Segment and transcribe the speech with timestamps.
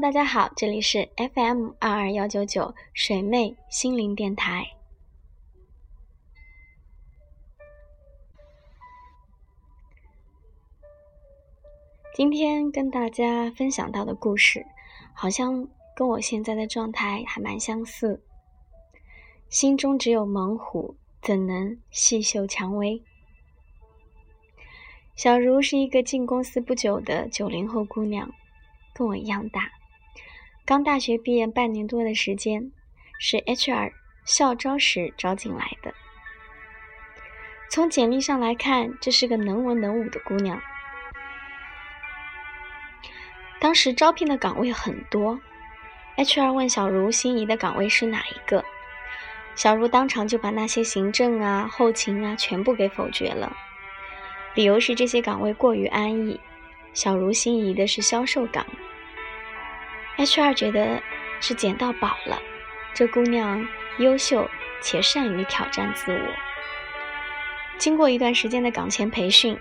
[0.00, 4.66] 大家好，这里是 FM 二二幺九九水妹心灵电台。
[12.14, 14.66] 今天跟大家分享到的故事，
[15.14, 15.66] 好像
[15.96, 18.22] 跟我现在的状态还蛮相似。
[19.48, 23.02] 心中只有猛虎，怎能细嗅蔷薇？
[25.14, 28.30] 小茹是一个进公司不久的九零后姑娘，
[28.92, 29.72] 跟我一样大，
[30.66, 32.72] 刚大学毕业半年多的时间，
[33.20, 33.92] 是 HR
[34.24, 35.94] 校招时招进来的。
[37.70, 40.60] 从简历上来看，这是个能文能武的姑娘。
[43.60, 45.38] 当时招聘的岗位很多
[46.16, 48.64] ，HR 问小茹心仪的岗位是哪一个，
[49.54, 53.56] 小茹当场就把那些行政啊、后勤啊全部给否决了，
[54.56, 56.40] 理由是这些岗位过于安逸，
[56.92, 58.66] 小茹心仪的是销售岗。
[60.16, 61.02] HR 觉得
[61.40, 62.40] 是捡到宝了，
[62.94, 63.66] 这姑娘
[63.98, 64.48] 优秀
[64.80, 66.34] 且善于挑战自我。
[67.78, 69.58] 经过一段时间的岗前培训，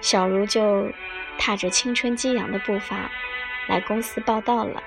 [0.00, 0.90] 小茹就。
[1.38, 3.10] 踏着青春激扬的步伐
[3.66, 4.82] 来公司报道了。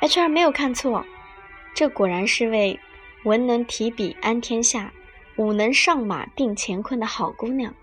[0.00, 1.04] HR 没有看错，
[1.74, 2.78] 这果然是位
[3.24, 4.92] 文能提笔安天下，
[5.36, 7.74] 武能上马定乾坤的好姑娘。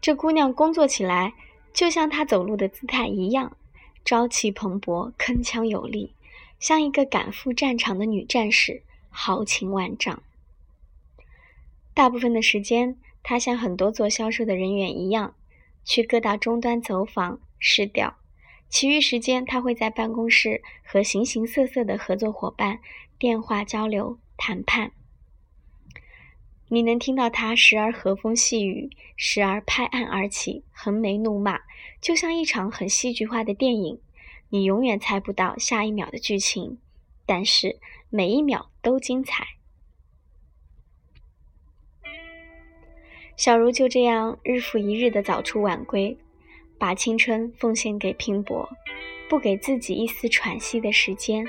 [0.00, 1.32] 这姑娘工作起来
[1.72, 3.56] 就像她走路的姿态一样，
[4.04, 6.12] 朝气蓬勃，铿锵有力，
[6.58, 10.22] 像一个赶赴战场的女战士，豪情万丈。
[11.94, 12.96] 大部分的时间。
[13.22, 15.34] 他像很多做销售的人员一样，
[15.84, 18.16] 去各大终端走访试调，
[18.70, 22.80] 其余时间他会在办公室和形形色色的合作伙伴
[23.18, 24.92] 电话交流谈判。
[26.72, 31.62] 你能听到他时而和风细雨，时而拍案而起，横眉怒骂，
[32.00, 34.00] 就像一场很戏剧化的电影。
[34.50, 36.78] 你永远猜不到下一秒的剧情，
[37.26, 39.44] 但是每一秒都精彩。
[43.36, 46.16] 小茹就这样日复一日的早出晚归，
[46.78, 48.68] 把青春奉献给拼搏，
[49.28, 51.44] 不给自己一丝喘息的时间。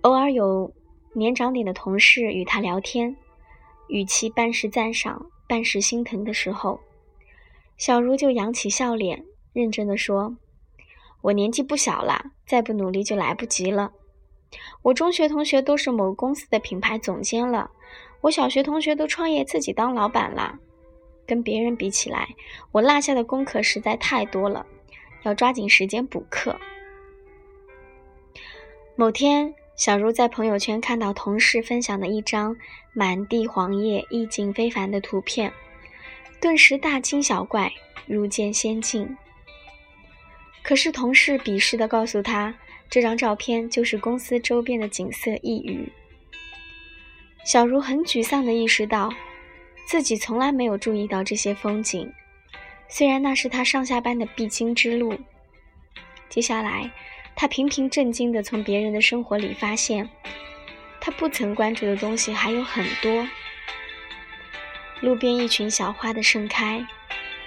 [0.00, 0.74] 偶尔有
[1.12, 3.16] 年长点的同事与他聊天，
[3.88, 6.80] 语气半是赞赏，半是心疼的时候，
[7.76, 10.36] 小茹就扬起笑脸，认真的说
[11.22, 13.92] ：“我年纪不小了，再不努力就来不及了。
[14.82, 17.70] 我中学同学都是某公司的品牌总监了。”
[18.20, 20.58] 我小学同学都创业自己当老板啦，
[21.24, 22.34] 跟别人比起来，
[22.72, 24.66] 我落下的功课实在太多了，
[25.22, 26.58] 要抓紧时间补课。
[28.96, 32.56] 某天，小茹在朋友圈看到同事分享的一张
[32.92, 35.52] 满地黄叶、意境非凡的图片，
[36.40, 37.72] 顿时大惊小怪，
[38.04, 39.16] 如见仙境。
[40.64, 42.52] 可是同事鄙视地告诉他，
[42.90, 45.92] 这张照片就是公司周边的景色一隅。
[47.44, 49.08] 小茹很沮丧地意识到，
[49.86, 52.12] 自己从来没有注意到这些风景，
[52.88, 55.16] 虽然那是她上下班的必经之路。
[56.28, 56.90] 接下来，
[57.40, 60.10] 他频频震惊地从别人的生活里发现，
[61.00, 63.28] 他不曾关注的东西还有很多。
[65.00, 66.84] 路边一群小花的盛开，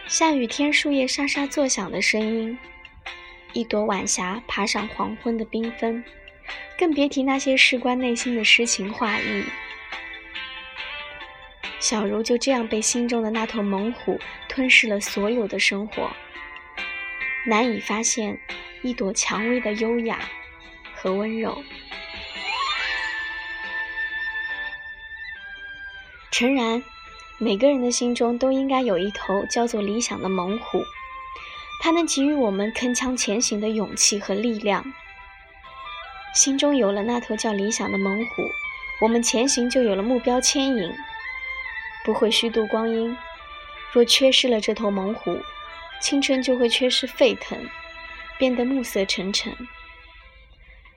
[0.07, 2.57] 下雨天树叶沙沙作响的声音，
[3.51, 6.01] 一朵晚霞爬上黄昏的缤纷，
[6.79, 9.43] 更别提那些事关内心的诗情画意。
[11.81, 16.09] 小茹就这样被心中的那头猛虎吞噬了所有的生活，
[17.45, 18.39] 难以发现
[18.81, 20.19] 一朵蔷薇的优雅
[20.95, 21.63] 和温柔。
[26.31, 26.81] 诚然，
[27.39, 30.83] 每个人的心中都应该有一头叫做理想的猛虎，
[31.81, 34.93] 它能给予我们铿锵前行的勇气和力量。
[36.33, 38.43] 心中有了那头叫理想的猛虎，
[39.01, 40.93] 我们前行就有了目标牵引。
[42.05, 43.15] 不会虚度光阴。
[43.91, 45.37] 若缺失了这头猛虎，
[46.01, 47.69] 青春就会缺失沸腾，
[48.37, 49.55] 变得暮色沉沉。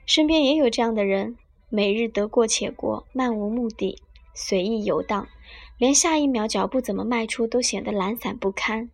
[0.07, 1.37] 身边也有这样的人，
[1.69, 4.03] 每日得过且过，漫无目的，
[4.33, 5.29] 随意游荡，
[5.79, 8.91] 连下一秒脚步怎么迈出都显得懒散不堪。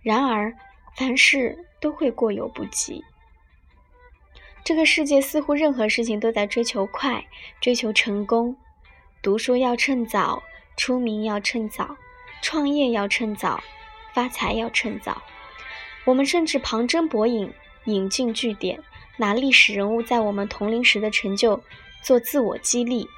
[0.00, 0.56] 然而，
[0.96, 3.04] 凡事都会过犹不及。
[4.64, 7.26] 这个世界似乎任何事情都在追求快，
[7.60, 8.56] 追求成功。
[9.22, 10.42] 读书要趁早，
[10.76, 11.96] 出名要趁早，
[12.40, 13.62] 创业要趁早，
[14.18, 15.22] 发财要趁早。
[16.04, 17.52] 我们甚至旁征博引，
[17.84, 18.82] 引经据典，
[19.16, 21.62] 拿历史人物在我们同龄时的成就
[22.02, 23.08] 做自我激励，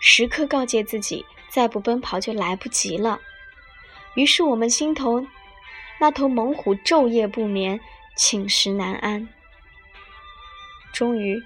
[0.00, 3.20] 时刻告诫自己，再不奔跑就来不及了。
[4.16, 5.24] 于是我们心头
[6.00, 7.78] 那头猛虎昼夜不眠，
[8.16, 9.28] 寝食难安。
[10.92, 11.40] 终于，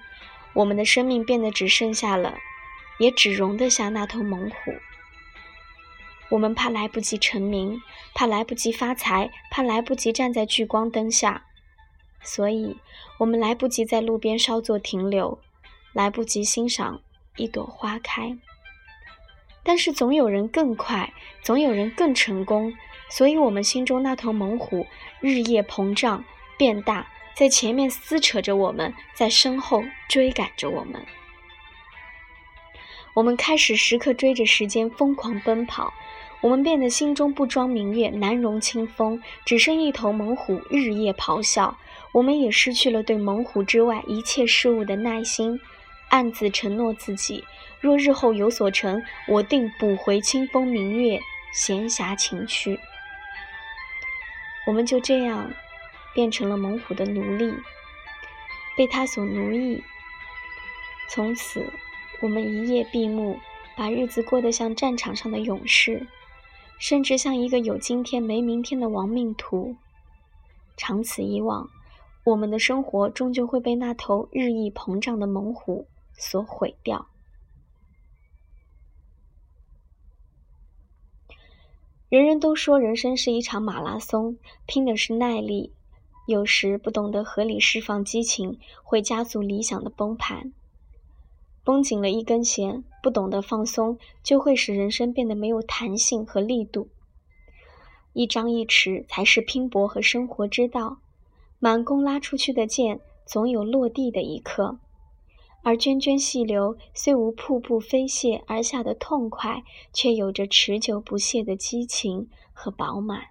[0.53, 2.35] 我们的生命变得只剩下了，
[2.97, 4.73] 也只容得下那头猛虎。
[6.29, 7.81] 我们怕来不及成名，
[8.13, 11.45] 怕来不及发财，怕来不及站在聚光灯下，
[12.21, 12.75] 所以
[13.19, 15.39] 我们来不及在路边稍作停留，
[15.93, 17.01] 来不及欣赏
[17.37, 18.37] 一朵花开。
[19.63, 22.73] 但是总有人更快，总有人更成功，
[23.09, 24.85] 所以我们心中那头猛虎
[25.21, 26.25] 日夜膨胀
[26.57, 31.05] 变大，在前面撕扯着我们，在身后追赶着我们。
[33.13, 35.93] 我们开始时刻追着时间疯狂奔跑。
[36.41, 41.75] 我们变得心中不装明月，难容清风，只剩一头猛虎日夜咆哮。
[42.11, 45.59] 我们也失去了对猛虎之外一切事物的耐心，
[46.09, 47.43] 暗自承诺自己：
[47.81, 51.19] 若日后有所成，我定补回清风明月、
[51.53, 52.79] 闲暇情趣。
[54.67, 55.51] 我们就这样
[56.13, 57.51] 变成了猛虎的奴隶，
[58.77, 59.83] 被他所奴役。
[61.09, 61.65] 从此，
[62.21, 63.39] 我们一夜闭目，
[63.75, 66.05] 把日子过得像战场上的勇士。
[66.77, 69.75] 甚至像一个有今天没明天的亡命徒。
[70.75, 71.69] 长此以往，
[72.23, 77.07] 我们的生活终究会被那头日益膨胀的猛虎所毁掉。
[82.09, 85.73] 人人都说人生是一场马拉松，拼的是耐力。
[86.25, 90.53] 有时不懂得合理释放激情，会加速理想的崩盘。
[91.67, 96.87] 绷紧了一根弦，不懂得放松，就会使人生变得没有弹性和力度。
[98.13, 100.99] 一张一弛才是拼搏和生活之道。
[101.59, 104.77] 满弓拉出去的箭，总有落地的一刻；
[105.61, 113.25] 而涓涓细流，虽无瀑布飞泻而下的痛快，却有着持久不懈的激情和饱满。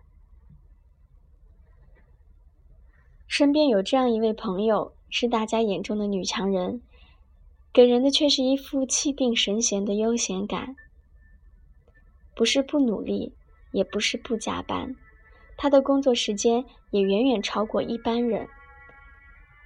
[3.27, 6.83] 身边有这样一位朋友，是大家眼中的女强人。
[7.77, 10.77] 给人的却是一副气定神闲的悠闲感。
[12.35, 13.35] 不是不努力，
[13.71, 14.97] 也不是不加班，
[15.59, 18.49] 他的工作时间也远远超过一般人。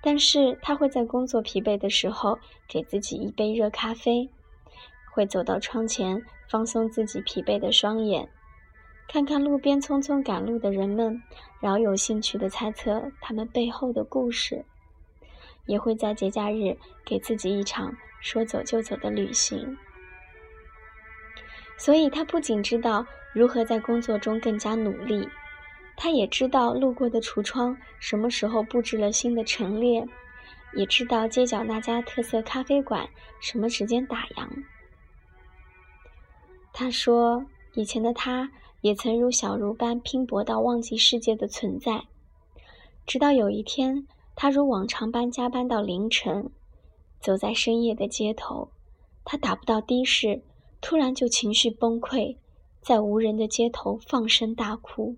[0.02, 2.36] 但是他会在工作疲惫的时候
[2.66, 4.28] 给自己一杯热咖啡，
[5.12, 8.28] 会走到窗前放松自己疲惫的双眼，
[9.06, 11.22] 看看路边匆匆赶路的人们，
[11.60, 14.64] 饶有兴趣地猜测他们背后的故事。
[15.70, 19.78] 也会在节假日给自己一场说走就走的旅行，
[21.78, 25.28] 所以他不仅知道如何在工作中更加努力，
[25.96, 30.04] 他也知道路过的橱窗什么时候布置了新的陈列，
[30.74, 33.08] 也知道街角那家特色咖啡馆
[33.40, 34.48] 什么时间打烊。
[36.72, 38.50] 他说，以前的他
[38.80, 42.02] 也曾如小茹般拼搏到忘记世界的存在，
[43.06, 44.08] 直到有一天。
[44.42, 46.50] 他如往常般加班到凌晨，
[47.20, 48.70] 走在深夜的街头，
[49.22, 50.40] 他打不到的士，
[50.80, 52.38] 突然就情绪崩溃，
[52.80, 55.16] 在无人的街头放声大哭。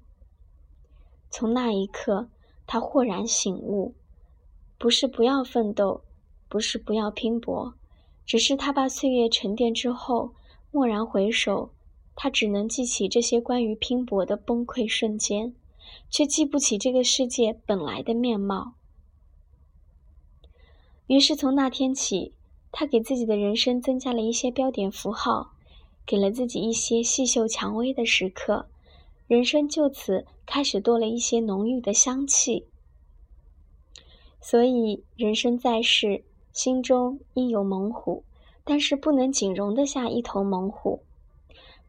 [1.30, 2.30] 从那一刻，
[2.66, 3.94] 他豁然醒悟：
[4.76, 6.02] 不是不要奋斗，
[6.48, 7.74] 不是不要拼搏，
[8.26, 10.32] 只是他把岁月沉淀之后，
[10.72, 11.70] 蓦然回首，
[12.16, 15.54] 他只能记起这些关于拼搏的崩溃瞬间，
[16.10, 18.74] 却记不起这个世界本来的面貌。
[21.12, 22.32] 于是从那天起，
[22.70, 25.50] 他给自己的人生增加了一些标点符号，
[26.06, 28.64] 给了自己一些细嗅蔷薇的时刻，
[29.26, 32.64] 人生就此开始多了一些浓郁的香气。
[34.40, 38.24] 所以，人生在世，心中应有猛虎，
[38.64, 41.02] 但是不能仅容得下一头猛虎。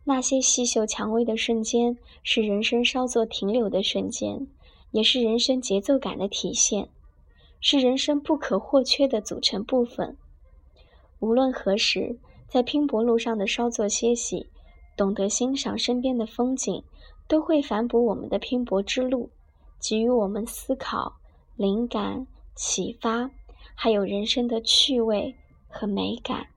[0.03, 4.45] 那些细嗅蔷薇的瞬间，是人生稍作停留的瞬间，
[4.91, 6.89] 也是人生节奏感的体现。
[7.63, 10.17] 是人生不可或缺的组成部分。
[11.19, 14.49] 无论何时，在拼搏路上的稍作歇息，
[14.97, 16.83] 懂得欣赏身边的风景，
[17.25, 19.29] 都会反哺我们的拼搏之路，
[19.79, 21.15] 给予我们思考、
[21.55, 23.31] 灵感、启发，
[23.73, 25.33] 还有人生的趣味
[25.69, 26.47] 和美感。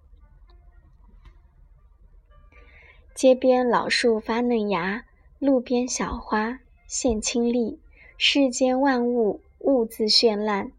[3.14, 5.06] 街边老树发嫩芽，
[5.38, 6.58] 路边小花
[6.88, 7.78] 现清丽，
[8.18, 10.72] 世间万物物自绚烂。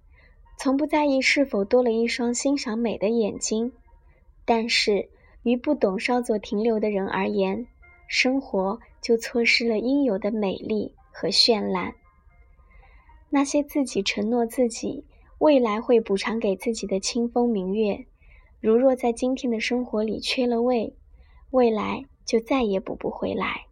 [0.58, 3.72] 从不在意是否多了一双欣赏美的眼睛，
[4.44, 5.08] 但是
[5.44, 7.68] 于不懂稍作停留的人而言，
[8.08, 11.94] 生活就错失了应有的美丽和绚烂。
[13.30, 15.06] 那些自己承诺自己
[15.38, 18.06] 未来会补偿给自己的清风明月，
[18.60, 20.96] 如若在今天的生活里缺了味，
[21.52, 23.68] 未来就再也补不回来。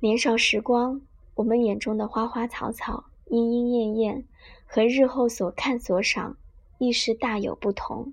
[0.00, 1.02] 年少时光，
[1.34, 4.24] 我们眼中的花花草草、莺莺燕燕，
[4.70, 6.36] 和日后所看所赏，
[6.76, 8.12] 亦是大有不同。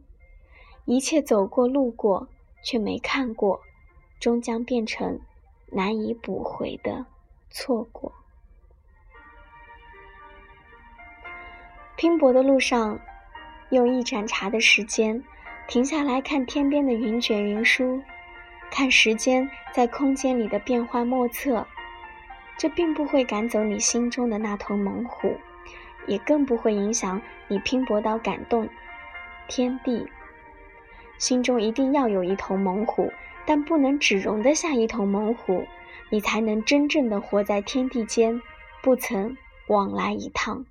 [0.85, 2.29] 一切走过路过，
[2.63, 3.59] 却没看过，
[4.19, 5.19] 终将变成
[5.71, 7.05] 难以补回的
[7.49, 8.13] 错过。
[11.97, 12.99] 拼搏的路上，
[13.69, 15.21] 用一盏茶的时间，
[15.67, 18.01] 停下来看天边的云卷云舒，
[18.71, 21.67] 看时间在空间里的变幻莫测。
[22.57, 25.35] 这并不会赶走你心中的那头猛虎，
[26.07, 28.67] 也更不会影响你拼搏到感动
[29.47, 30.07] 天地。
[31.17, 33.11] 心中一定要有一头猛虎，
[33.45, 35.65] 但不能只容得下一头猛虎，
[36.09, 38.41] 你才能真正的活在天地间，
[38.81, 40.65] 不曾往来一趟。